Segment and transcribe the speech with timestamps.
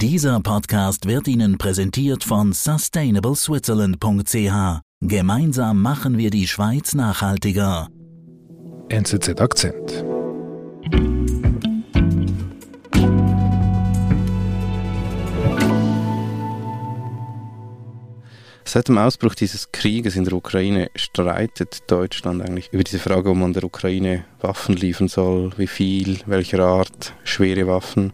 [0.00, 4.80] Dieser Podcast wird Ihnen präsentiert von sustainableswitzerland.ch.
[5.00, 7.88] Gemeinsam machen wir die Schweiz nachhaltiger.
[8.90, 10.04] NZZ Akzent.
[18.64, 23.36] Seit dem Ausbruch dieses Krieges in der Ukraine streitet Deutschland eigentlich über diese Frage, ob
[23.36, 28.12] man der Ukraine Waffen liefern soll, wie viel, welcher Art, schwere Waffen.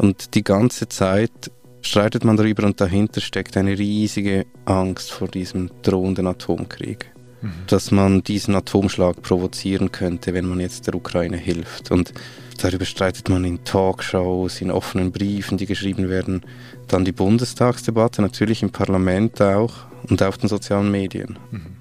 [0.00, 1.50] Und die ganze Zeit
[1.82, 7.12] streitet man darüber und dahinter steckt eine riesige Angst vor diesem drohenden Atomkrieg.
[7.42, 7.52] Mhm.
[7.66, 11.90] Dass man diesen Atomschlag provozieren könnte, wenn man jetzt der Ukraine hilft.
[11.90, 12.14] Und
[12.62, 16.46] darüber streitet man in Talkshows, in offenen Briefen, die geschrieben werden.
[16.88, 19.74] Dann die Bundestagsdebatte, natürlich im Parlament auch
[20.08, 21.38] und auf den sozialen Medien.
[21.50, 21.79] Mhm.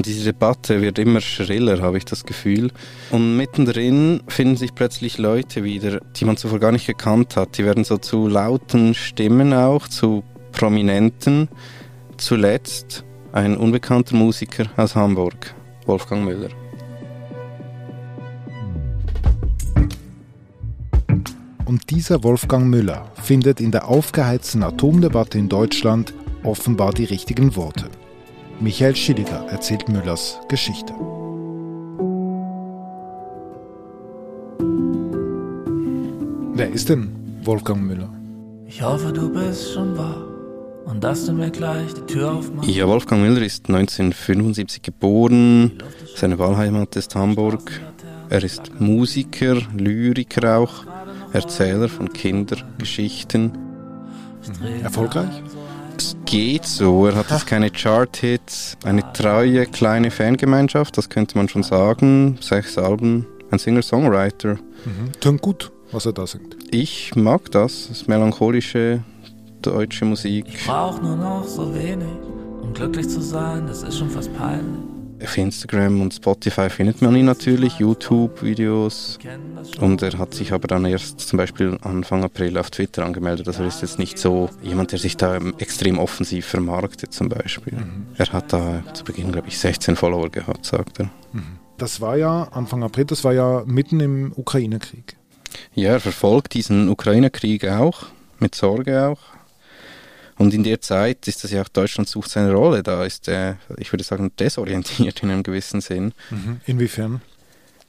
[0.00, 2.72] Und diese Debatte wird immer schriller, habe ich das Gefühl.
[3.10, 7.58] Und mittendrin finden sich plötzlich Leute wieder, die man zuvor gar nicht gekannt hat.
[7.58, 11.50] Die werden so zu lauten Stimmen auch, zu prominenten.
[12.16, 16.48] Zuletzt ein unbekannter Musiker aus Hamburg, Wolfgang Müller.
[21.66, 27.90] Und dieser Wolfgang Müller findet in der aufgeheizten Atomdebatte in Deutschland offenbar die richtigen Worte.
[28.62, 30.92] Michael Schilliger erzählt Müllers Geschichte.
[36.52, 37.10] Wer ist denn
[37.42, 38.12] Wolfgang Müller?
[38.66, 40.20] Ich hoffe, du bist schon wach
[40.84, 42.68] und dass du mir gleich die Tür aufmachst.
[42.68, 45.82] Ja, Wolfgang Müller ist 1975 geboren.
[46.14, 47.80] Seine Wahlheimat ist Hamburg.
[48.28, 50.84] Er ist Musiker, Lyriker auch,
[51.32, 53.52] Erzähler von Kindergeschichten.
[54.82, 55.42] Erfolgreich?
[56.30, 57.08] Geht so.
[57.08, 62.38] Er hat jetzt keine Chart-Hits, eine treue kleine Fangemeinschaft, das könnte man schon sagen.
[62.40, 64.54] Sechs Alben, ein Singer-Songwriter.
[64.54, 65.10] Mhm.
[65.20, 66.56] Tönt gut, was er da singt.
[66.70, 69.02] Ich mag das, das melancholische
[69.60, 70.44] deutsche Musik.
[70.46, 72.06] Ich brauch nur noch so wenig,
[72.62, 74.89] um glücklich zu sein, das ist schon fast peinlich.
[75.22, 79.18] Auf Instagram und Spotify findet man ihn natürlich, YouTube-Videos.
[79.80, 83.46] Und er hat sich aber dann erst zum Beispiel Anfang April auf Twitter angemeldet.
[83.46, 87.74] Also er ist jetzt nicht so jemand, der sich da extrem offensiv vermarktet zum Beispiel.
[87.74, 88.06] Mhm.
[88.16, 91.10] Er hat da zu Beginn, glaube ich, 16 Follower gehabt, sagt er.
[91.32, 91.58] Mhm.
[91.76, 95.16] Das war ja Anfang April, das war ja mitten im Ukraine-Krieg.
[95.74, 98.06] Ja, er verfolgt diesen Ukraine-Krieg auch,
[98.38, 99.20] mit Sorge auch.
[100.40, 102.82] Und in der Zeit ist das ja auch Deutschland sucht seine Rolle.
[102.82, 106.14] Da ist er, ich würde sagen, desorientiert in einem gewissen Sinn.
[106.30, 106.62] Mhm.
[106.64, 107.20] Inwiefern?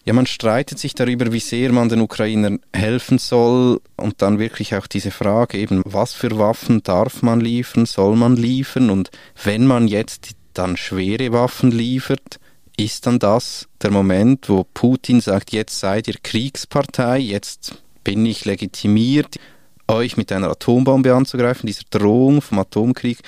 [0.04, 4.76] Ja, man streitet sich darüber, wie sehr man den Ukrainern helfen soll und dann wirklich
[4.76, 9.12] auch diese Frage eben, was für Waffen darf man liefern, soll man liefern und
[9.46, 12.42] wenn man jetzt dann schwere Waffen liefert,
[12.76, 18.44] ist dann das der Moment, wo Putin sagt, jetzt seid ihr Kriegspartei, jetzt bin ich
[18.44, 19.38] legitimiert
[19.92, 23.20] euch mit einer Atombombe anzugreifen, dieser Drohung vom Atomkrieg,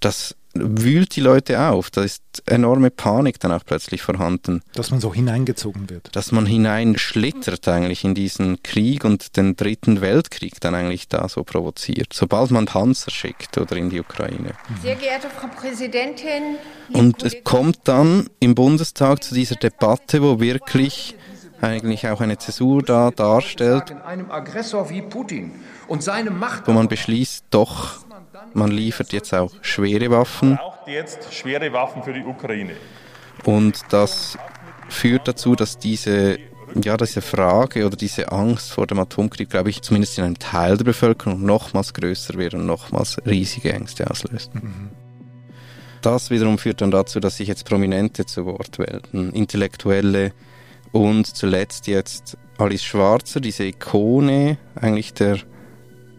[0.00, 1.90] das wühlt die Leute auf.
[1.90, 4.62] Da ist enorme Panik dann auch plötzlich vorhanden.
[4.74, 6.14] Dass man so hineingezogen wird.
[6.14, 11.44] Dass man hineinschlittert eigentlich in diesen Krieg und den dritten Weltkrieg dann eigentlich da so
[11.44, 12.12] provoziert.
[12.12, 14.54] Sobald man Panzer schickt oder in die Ukraine.
[14.82, 16.56] Sehr geehrte Frau Präsidentin.
[16.92, 21.16] Und es kommt dann im Bundestag zu dieser Debatte, wo wirklich
[21.60, 23.94] eigentlich auch eine Zäsur da darstellt.
[24.04, 25.52] Einem Aggressor wie Putin
[25.88, 26.66] und seine Macht.
[26.66, 27.98] Wo man beschließt, doch,
[28.54, 30.58] man liefert jetzt auch schwere Waffen.
[31.30, 32.74] Schwere Waffen für die Ukraine.
[33.44, 34.38] Und das
[34.88, 36.38] führt dazu, dass diese
[36.74, 40.76] ja, diese Frage oder diese Angst vor dem Atomkrieg, glaube ich, zumindest in einem Teil
[40.76, 44.54] der Bevölkerung nochmals größer wird und nochmals riesige Ängste auslöst.
[44.54, 44.90] Mhm.
[46.02, 50.32] Das wiederum führt dann dazu, dass sich jetzt Prominente zu Wort melden, Intellektuelle
[50.92, 55.38] und zuletzt jetzt Alice Schwarzer, diese Ikone eigentlich der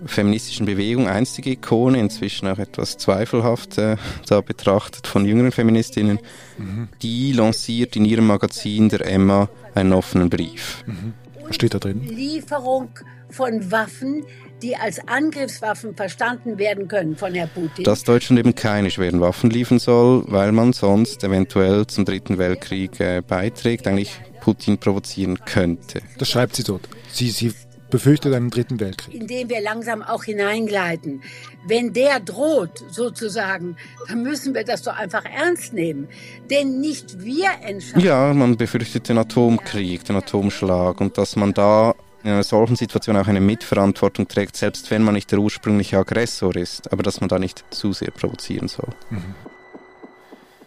[0.05, 6.19] feministischen Bewegung, einstige Ikone, inzwischen auch etwas zweifelhaft äh, da betrachtet von jüngeren Feministinnen,
[6.57, 6.89] mhm.
[7.01, 10.83] die lanciert in ihrem Magazin der Emma einen offenen Brief.
[10.85, 11.13] Mhm.
[11.45, 12.03] Was steht da drin?
[12.03, 12.89] Lieferung
[13.29, 14.25] von Waffen,
[14.61, 17.83] die als Angriffswaffen verstanden werden können von Herrn Putin.
[17.83, 22.99] Dass Deutschland eben keine schweren Waffen liefern soll, weil man sonst eventuell zum Dritten Weltkrieg
[22.99, 25.99] äh, beiträgt, eigentlich Putin provozieren könnte.
[26.19, 26.87] Das schreibt sie dort.
[27.11, 27.51] Sie, sie
[27.89, 29.13] befürchtet einen dritten Weltkrieg.
[29.13, 31.21] Indem wir langsam auch hineingleiten.
[31.67, 33.75] Wenn der droht, sozusagen,
[34.07, 36.07] dann müssen wir das doch einfach ernst nehmen.
[36.49, 37.99] Denn nicht wir entscheiden.
[37.99, 43.17] Ja, man befürchtet den Atomkrieg, den Atomschlag und dass man da in einer solchen Situation
[43.17, 47.27] auch eine Mitverantwortung trägt, selbst wenn man nicht der ursprüngliche Aggressor ist, aber dass man
[47.27, 48.93] da nicht zu sehr provozieren soll.
[49.09, 49.35] Mhm.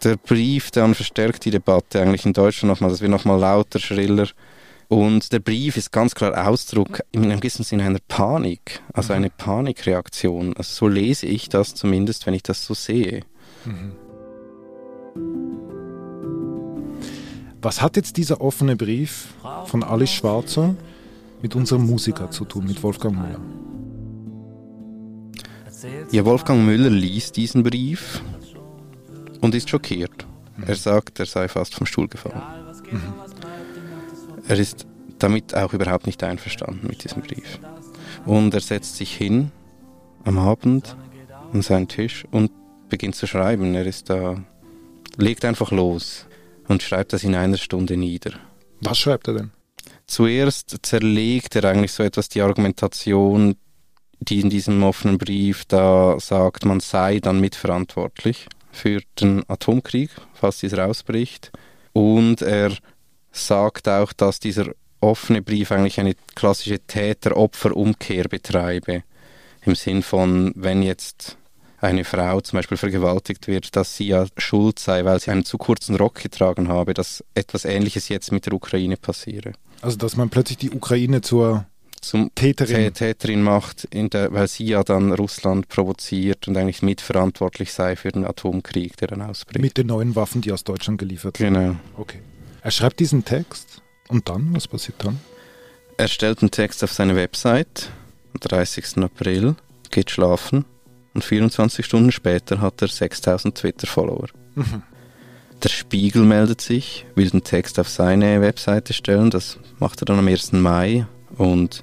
[0.03, 4.27] Der Brief dann verstärkt die Debatte eigentlich in Deutschland nochmal, dass wir nochmal lauter, schriller
[4.87, 9.29] Und der Brief ist ganz klar Ausdruck in einem gewissen Sinne einer Panik, also eine
[9.29, 10.57] Panikreaktion.
[10.57, 13.21] Also so lese ich das zumindest, wenn ich das so sehe.
[17.61, 19.27] Was hat jetzt dieser offene Brief
[19.65, 20.75] von Alice Schwarzer
[21.43, 23.39] mit unserem Musiker zu tun, mit Wolfgang Müller?
[26.11, 28.21] Ja, Wolfgang Müller liest diesen Brief
[29.41, 30.25] und ist schockiert.
[30.65, 32.41] Er sagt, er sei fast vom Stuhl gefallen.
[34.47, 34.85] Er ist
[35.19, 37.59] damit auch überhaupt nicht einverstanden mit diesem Brief.
[38.25, 39.51] Und er setzt sich hin
[40.23, 40.95] am Abend
[41.53, 42.51] an seinen Tisch und
[42.89, 43.73] beginnt zu schreiben.
[43.75, 44.43] Er ist da,
[45.17, 46.27] legt einfach los
[46.67, 48.33] und schreibt das in einer Stunde nieder.
[48.81, 49.51] Was schreibt er denn?
[50.05, 53.55] Zuerst zerlegt er eigentlich so etwas die Argumentation,
[54.19, 60.59] die in diesem offenen Brief da sagt, man sei dann mitverantwortlich für den Atomkrieg, falls
[60.59, 61.51] dieser ausbricht.
[61.93, 62.71] Und er
[63.31, 64.67] sagt auch, dass dieser
[64.99, 69.03] offene Brief eigentlich eine klassische Täter-Opfer-Umkehr betreibe.
[69.63, 71.37] Im Sinn von, wenn jetzt
[71.79, 75.57] eine Frau zum Beispiel vergewaltigt wird, dass sie ja schuld sei, weil sie einen zu
[75.57, 79.53] kurzen Rock getragen habe, dass etwas Ähnliches jetzt mit der Ukraine passiere.
[79.81, 81.65] Also, dass man plötzlich die Ukraine zur
[82.01, 82.93] Zum Täterin.
[82.93, 88.11] Täterin macht, in der, weil sie ja dann Russland provoziert und eigentlich mitverantwortlich sei für
[88.11, 89.61] den Atomkrieg, der dann ausbricht.
[89.61, 91.53] mit den neuen Waffen, die aus Deutschland geliefert werden.
[91.53, 91.75] genau.
[91.97, 92.19] Okay.
[92.63, 95.19] Er schreibt diesen Text und dann, was passiert dann?
[95.97, 97.91] Er stellt einen Text auf seine Website
[98.33, 98.97] am 30.
[98.97, 99.55] April,
[99.91, 100.65] geht schlafen
[101.13, 104.27] und 24 Stunden später hat er 6000 Twitter-Follower.
[105.63, 110.17] Der Spiegel meldet sich, will den Text auf seine Webseite stellen, das macht er dann
[110.17, 110.53] am 1.
[110.53, 111.05] Mai
[111.37, 111.81] und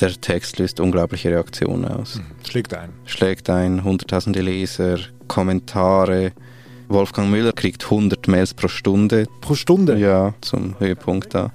[0.00, 2.20] der Text löst unglaubliche Reaktionen aus.
[2.48, 2.90] Schlägt ein.
[3.04, 4.98] Schlägt ein, hunderttausende Leser,
[5.28, 6.32] Kommentare.
[6.88, 9.96] Wolfgang Müller kriegt 100 Mails pro Stunde, Pro Stunde.
[9.98, 11.50] ja, zum Höhepunkt da.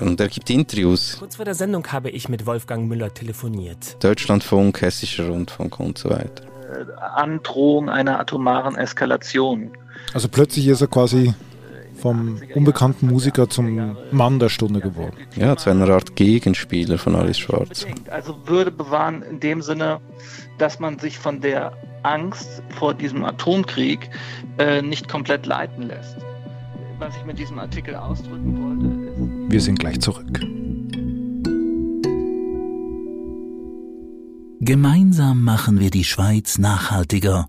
[0.00, 3.96] Und er gibt Interviews, Kurz vor der Sendung habe ich mit Wolfgang Müller telefoniert.
[4.04, 6.44] Deutschlandfunk, Hessischer Rundfunk und so weiter.
[7.16, 9.70] Androhung einer atomaren Eskalation.
[10.14, 11.34] Also plötzlich ist er quasi
[12.00, 15.16] vom unbekannten Musiker zum Mann der Stunde geworden.
[15.36, 17.86] Ja, zu einer Art Gegenspieler von Alice Schwarz.
[18.10, 20.00] Also Würde bewahren in dem Sinne,
[20.58, 21.72] dass man sich von der
[22.02, 24.10] Angst vor diesem Atomkrieg
[24.58, 26.16] äh, nicht komplett leiten lässt.
[26.98, 30.40] Was ich mit diesem Artikel ausdrücken wollte, ist, Wir sind gleich zurück.
[34.60, 37.48] Gemeinsam machen wir die Schweiz nachhaltiger.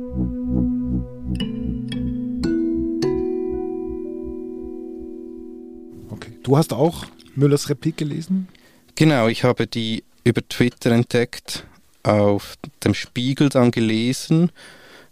[6.43, 7.05] Du hast auch
[7.35, 8.47] Müllers Replik gelesen?
[8.95, 11.65] Genau, ich habe die über Twitter entdeckt,
[12.03, 14.51] auf dem Spiegel dann gelesen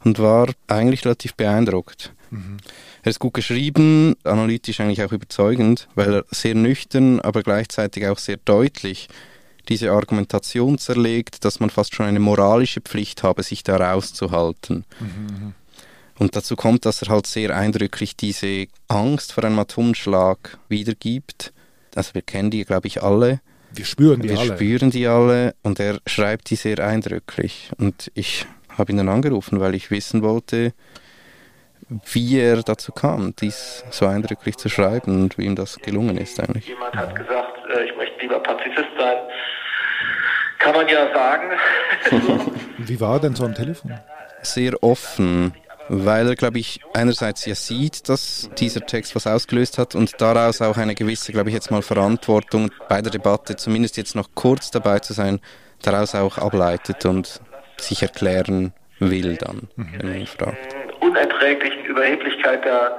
[0.04, 2.14] und war eigentlich relativ beeindruckt.
[3.04, 8.20] Er ist gut geschrieben, analytisch eigentlich auch überzeugend, weil er sehr nüchtern, aber gleichzeitig auch
[8.20, 9.08] sehr deutlich
[9.68, 14.86] diese Argumentation zerlegt, dass man fast schon eine moralische Pflicht habe, sich da rauszuhalten.
[16.20, 21.54] Und dazu kommt, dass er halt sehr eindrücklich diese Angst vor einem Atomschlag wiedergibt.
[21.96, 23.40] Also wir kennen die, glaube ich, alle.
[23.72, 24.54] Wir spüren die wir alle.
[24.54, 27.72] spüren die alle und er schreibt die sehr eindrücklich.
[27.78, 28.46] Und ich
[28.78, 30.74] habe ihn dann angerufen, weil ich wissen wollte,
[32.12, 36.40] wie er dazu kam, dies so eindrücklich zu schreiben und wie ihm das gelungen ist
[36.40, 36.68] eigentlich.
[36.68, 39.18] Jemand hat gesagt, äh, ich möchte lieber Pazifist sein.
[40.60, 41.52] Kann man ja sagen.
[42.78, 43.98] Wie war er denn so am Telefon?
[44.42, 45.54] Sehr offen,
[45.90, 50.62] weil er, glaube ich, einerseits ja sieht, dass dieser Text was ausgelöst hat und daraus
[50.62, 54.72] auch eine gewisse, glaube ich, jetzt mal Verantwortung bei der Debatte, zumindest jetzt noch kurz
[54.72, 55.40] dabei zu sein,
[55.82, 57.42] daraus auch ableitet und
[57.78, 60.58] sich erklären will dann, wenn man ihn fragt.
[61.02, 62.98] unerträglichen Überheblichkeit der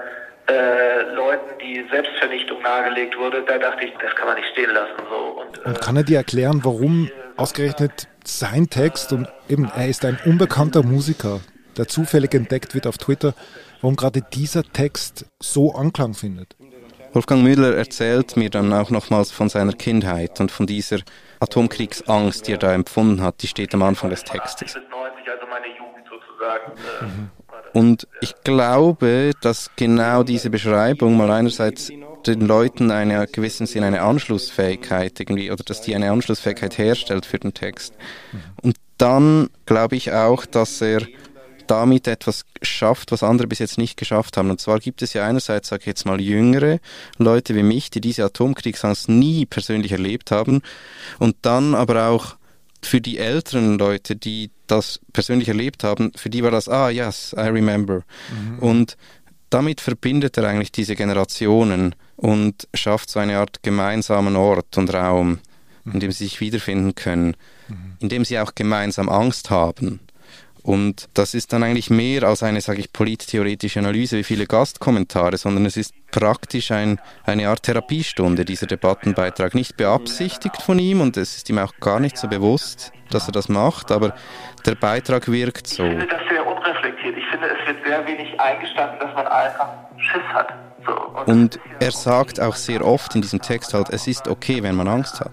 [0.49, 4.95] äh, Leuten, die Selbstvernichtung nahegelegt wurde, da dachte ich, das kann man nicht stehen lassen.
[5.09, 5.43] So.
[5.43, 10.05] Und, äh, Und kann er dir erklären, warum ausgerechnet sein Text und eben er ist
[10.05, 11.41] ein unbekannter Musiker,
[11.77, 13.35] der zufällig entdeckt wird auf Twitter,
[13.81, 16.57] warum gerade dieser Text so Anklang findet?
[17.13, 20.99] Wolfgang Müller erzählt mir dann auch nochmals von seiner Kindheit und von dieser
[21.41, 23.43] Atomkriegsangst, die er da empfunden hat.
[23.43, 24.75] Die steht am Anfang des Textes.
[24.75, 24.91] 90,
[25.51, 27.31] meine Jugend sozusagen.
[27.73, 31.91] Und ich glaube, dass genau diese Beschreibung mal einerseits
[32.27, 37.39] den Leuten eine gewissen Sinn eine Anschlussfähigkeit irgendwie oder dass die eine Anschlussfähigkeit herstellt für
[37.39, 37.95] den Text.
[38.63, 41.01] Und dann glaube ich auch, dass er
[41.71, 44.51] damit etwas schafft, was andere bis jetzt nicht geschafft haben.
[44.51, 46.81] Und zwar gibt es ja einerseits, sage ich jetzt mal, jüngere
[47.17, 50.63] Leute wie mich, die diese Atomkriegsangst nie persönlich erlebt haben.
[51.21, 52.37] Und dann aber auch
[52.83, 57.35] für die älteren Leute, die das persönlich erlebt haben, für die war das, ah, yes,
[57.37, 58.03] I remember.
[58.33, 58.59] Mhm.
[58.59, 58.97] Und
[59.51, 65.39] damit verbindet er eigentlich diese Generationen und schafft so eine Art gemeinsamen Ort und Raum,
[65.93, 67.37] in dem sie sich wiederfinden können,
[67.69, 67.97] mhm.
[68.01, 70.01] in dem sie auch gemeinsam Angst haben.
[70.63, 75.37] Und das ist dann eigentlich mehr als eine, sage ich, polittheoretische Analyse wie viele Gastkommentare,
[75.37, 79.55] sondern es ist praktisch ein, eine Art Therapiestunde, dieser Debattenbeitrag.
[79.55, 83.33] Nicht beabsichtigt von ihm und es ist ihm auch gar nicht so bewusst, dass er
[83.33, 84.15] das macht, aber
[84.67, 85.85] der Beitrag wirkt so.
[85.85, 87.17] Ich finde das sehr unreflektiert.
[87.17, 90.55] Ich finde, es wird sehr wenig eingestanden, dass man einfach Schiss hat.
[90.87, 94.63] So, und, und er sagt auch sehr oft in diesem Text halt, es ist okay,
[94.63, 95.33] wenn man Angst hat.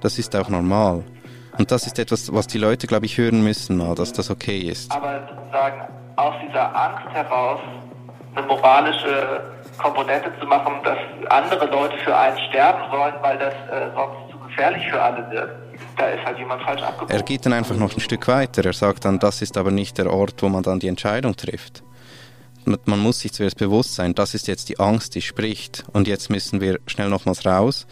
[0.00, 1.04] Das ist auch normal.
[1.58, 4.58] Und das ist etwas, was die Leute, glaube ich, hören müssen, mal, dass das okay
[4.58, 4.92] ist.
[4.92, 7.60] Aber sozusagen aus dieser Angst heraus
[8.34, 9.42] eine moralische
[9.76, 10.98] Komponente zu machen, dass
[11.30, 15.50] andere Leute für einen sterben sollen, weil das äh, sonst zu gefährlich für alle wird.
[15.96, 17.14] Da ist halt jemand falsch abgebogen.
[17.14, 18.64] Er geht dann einfach noch ein Stück weiter.
[18.64, 21.82] Er sagt dann, das ist aber nicht der Ort, wo man dann die Entscheidung trifft.
[22.64, 25.84] Man muss sich zuerst bewusst sein, das ist jetzt die Angst, die spricht.
[25.92, 27.86] Und jetzt müssen wir schnell nochmals raus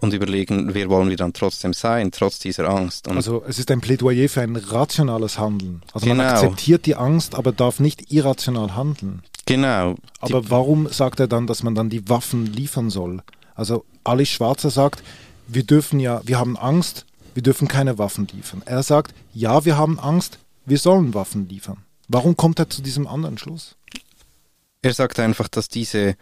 [0.00, 3.08] und überlegen, wer wollen wir dann trotzdem sein, trotz dieser Angst.
[3.08, 5.82] Und also es ist ein Plädoyer für ein rationales Handeln.
[5.92, 6.22] Also genau.
[6.22, 9.22] man akzeptiert die Angst, aber darf nicht irrational handeln.
[9.46, 9.96] Genau.
[10.20, 13.22] Aber die warum sagt er dann, dass man dann die Waffen liefern soll?
[13.54, 15.02] Also Alice Schwarzer sagt,
[15.48, 17.04] wir dürfen ja, wir haben Angst,
[17.34, 18.62] wir dürfen keine Waffen liefern.
[18.64, 21.78] Er sagt, ja, wir haben Angst, wir sollen Waffen liefern.
[22.08, 23.76] Warum kommt er zu diesem anderen Schluss?
[24.82, 26.16] Er sagt einfach, dass diese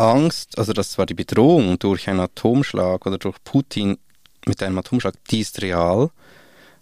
[0.00, 3.98] Angst, also dass zwar die Bedrohung durch einen Atomschlag oder durch Putin
[4.46, 6.10] mit einem Atomschlag, die ist real,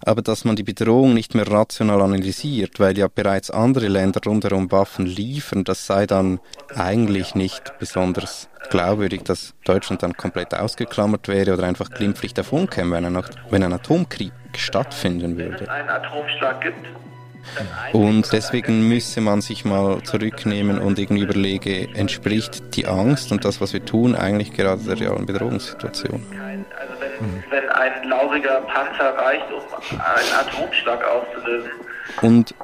[0.01, 4.71] aber dass man die Bedrohung nicht mehr rational analysiert, weil ja bereits andere Länder rundherum
[4.71, 6.39] Waffen liefern, das sei dann
[6.75, 12.97] eigentlich nicht besonders glaubwürdig, dass Deutschland dann komplett ausgeklammert wäre oder einfach glimpflich davon käme,
[12.97, 15.61] wenn ein, wenn ein Atomkrieg stattfinden würde.
[15.61, 16.87] Wenn es einen Atomschlag gibt,
[17.93, 23.61] und deswegen müsse man sich mal zurücknehmen und irgendwie überlegen, entspricht die Angst und das,
[23.61, 26.23] was wir tun, eigentlich gerade der realen Bedrohungssituation.
[26.79, 31.71] Also wenn, wenn ein lauriger Panzer reicht, um einen Atomschlag auszulösen.
[32.23, 32.55] Und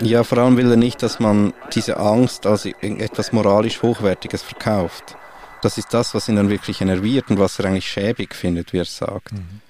[0.00, 5.16] ja, vor allem will er nicht, dass man diese Angst als etwas moralisch Hochwertiges verkauft.
[5.62, 8.78] Das ist das, was ihn dann wirklich enerviert und was er eigentlich schäbig findet, wie
[8.78, 9.32] er sagt.
[9.32, 9.60] Mhm.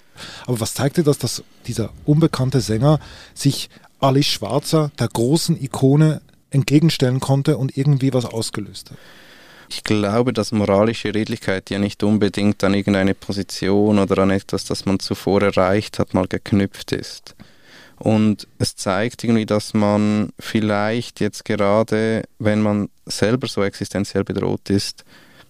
[0.47, 2.99] Aber was zeigte das, dass dieser unbekannte Sänger
[3.35, 8.99] sich Alice Schwarzer, der großen Ikone, entgegenstellen konnte und irgendwie was ausgelöst hat?
[9.71, 14.87] Ich glaube, dass moralische Redlichkeit ja nicht unbedingt an irgendeine Position oder an etwas, das
[14.87, 17.35] man zuvor erreicht hat, mal geknüpft ist.
[17.99, 24.71] Und es zeigt irgendwie, dass man vielleicht jetzt gerade, wenn man selber so existenziell bedroht
[24.71, 25.05] ist,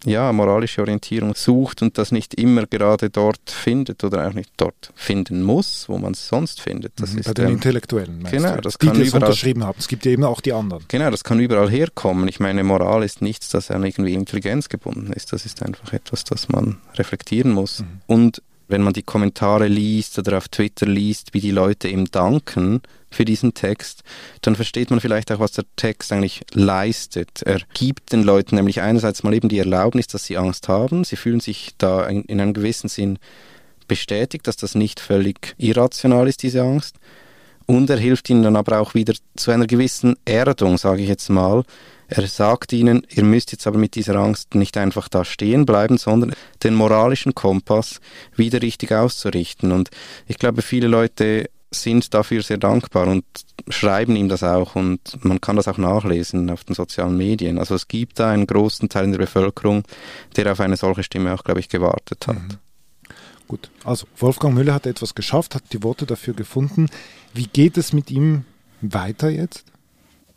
[0.04, 4.92] ja, moralische Orientierung sucht und das nicht immer gerade dort findet oder auch nicht dort
[4.94, 6.92] finden muss, wo man es sonst findet.
[6.96, 8.24] Das mhm, ist, bei den ähm, Intellektuellen.
[8.30, 9.78] Genau, das die, kann die überall, unterschrieben haben.
[9.78, 10.84] Es gibt ja eben auch die anderen.
[10.88, 12.28] Genau, das kann überall herkommen.
[12.28, 15.32] Ich meine, Moral ist nichts, das an irgendwie Intelligenz gebunden ist.
[15.32, 17.80] Das ist einfach etwas, das man reflektieren muss.
[17.80, 18.00] Mhm.
[18.06, 22.82] Und wenn man die Kommentare liest oder auf Twitter liest, wie die Leute ihm danken
[23.10, 24.02] für diesen Text,
[24.42, 27.42] dann versteht man vielleicht auch, was der Text eigentlich leistet.
[27.42, 31.04] Er gibt den Leuten nämlich einerseits mal eben die Erlaubnis, dass sie Angst haben.
[31.04, 33.18] Sie fühlen sich da in, einem gewissen Sinn
[33.88, 36.96] bestätigt, dass das nicht völlig irrational ist, diese Angst.
[37.70, 41.28] Und er hilft ihnen dann aber auch wieder zu einer gewissen Erdung, sage ich jetzt
[41.28, 41.64] mal,
[42.08, 45.98] er sagt ihnen, ihr müsst jetzt aber mit dieser Angst nicht einfach da stehen bleiben,
[45.98, 46.32] sondern
[46.64, 48.00] den moralischen Kompass
[48.34, 49.72] wieder richtig auszurichten.
[49.72, 49.90] Und
[50.26, 53.24] ich glaube, viele Leute sind dafür sehr dankbar und
[53.68, 57.58] schreiben ihm das auch und man kann das auch nachlesen auf den sozialen Medien.
[57.58, 59.82] Also es gibt da einen großen Teil in der Bevölkerung,
[60.36, 62.36] der auf eine solche Stimme auch, glaube ich, gewartet hat.
[62.36, 62.67] Mhm.
[63.48, 66.88] Gut, also Wolfgang Müller hat etwas geschafft, hat die Worte dafür gefunden.
[67.32, 68.44] Wie geht es mit ihm
[68.82, 69.64] weiter jetzt?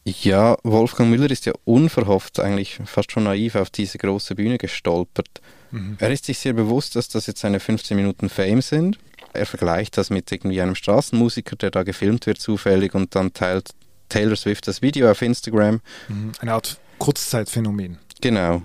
[0.06, 5.42] Ja, Wolfgang Müller ist ja unverhofft eigentlich fast schon naiv auf diese große Bühne gestolpert.
[5.72, 5.98] Mhm.
[6.00, 8.98] Er ist sich sehr bewusst, dass das jetzt seine 15 Minuten Fame sind.
[9.34, 13.72] Er vergleicht das mit irgendwie einem Straßenmusiker, der da gefilmt wird zufällig und dann teilt
[14.10, 15.82] Taylor Swift das Video auf Instagram.
[16.08, 16.32] Mhm.
[16.40, 17.98] Eine Art Kurzzeitphänomen.
[18.22, 18.64] Genau.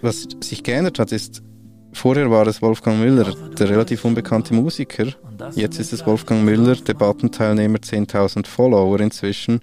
[0.00, 1.42] Was sich geändert hat, ist,
[1.92, 5.06] Vorher war es Wolfgang Müller, der relativ unbekannte Musiker.
[5.54, 9.60] Jetzt ist es Wolfgang Müller, Debattenteilnehmer, 10.000 Follower inzwischen.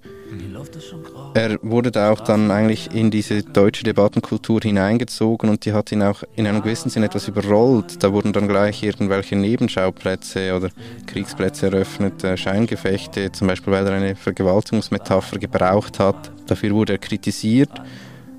[1.34, 6.02] Er wurde da auch dann eigentlich in diese deutsche Debattenkultur hineingezogen und die hat ihn
[6.02, 8.04] auch in einem gewissen Sinn etwas überrollt.
[8.04, 10.70] Da wurden dann gleich irgendwelche Nebenschauplätze oder
[11.08, 16.32] Kriegsplätze eröffnet, äh, Scheingefechte, zum Beispiel weil er eine Vergewaltigungsmetapher gebraucht hat.
[16.48, 17.82] Dafür wurde er kritisiert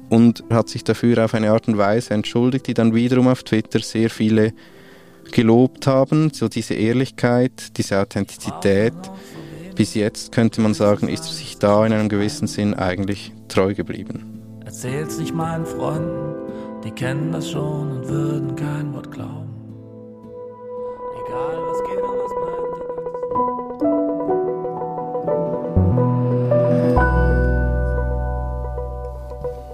[0.08, 3.80] und hat sich dafür auf eine Art und Weise entschuldigt, die dann wiederum auf Twitter
[3.80, 4.52] sehr viele
[5.32, 8.94] gelobt haben, so diese Ehrlichkeit, diese Authentizität.
[9.74, 14.40] Bis jetzt könnte man sagen, ist sich da in einem gewissen Sinn eigentlich treu geblieben.
[14.64, 16.34] Erzähl's nicht meinen Freunden,
[16.82, 19.35] die kennen das schon und würden kein Wort glauben.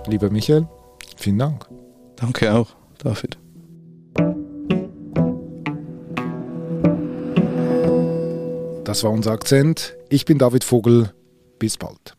[0.07, 0.67] Lieber Michael,
[1.17, 1.67] vielen Dank.
[2.17, 2.69] Danke auch,
[2.99, 3.39] David.
[8.85, 9.97] Das war unser Akzent.
[10.11, 11.13] Ich bin David Vogel.
[11.59, 12.15] Bis bald.